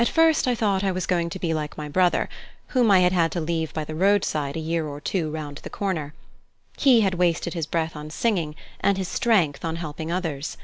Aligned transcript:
At 0.00 0.08
first 0.08 0.48
I 0.48 0.56
thought 0.56 0.82
I 0.82 0.90
was 0.90 1.06
going 1.06 1.30
to 1.30 1.38
be 1.38 1.54
like 1.54 1.78
my 1.78 1.88
brother, 1.88 2.28
whom 2.74 2.90
I 2.90 2.98
had 2.98 3.12
had 3.12 3.30
to 3.30 3.40
leave 3.40 3.72
by 3.72 3.84
the 3.84 3.94
road 3.94 4.24
side 4.24 4.56
a 4.56 4.58
year 4.58 4.84
or 4.88 5.00
two 5.00 5.30
round 5.30 5.58
the 5.58 5.70
corner. 5.70 6.14
He 6.76 7.02
had 7.02 7.14
wasted 7.14 7.54
his 7.54 7.64
breath 7.68 7.94
on 7.94 8.10
singing, 8.10 8.56
and 8.80 8.98
his 8.98 9.06
strength 9.06 9.64
on 9.64 9.76
helping 9.76 10.10
others. 10.10 10.56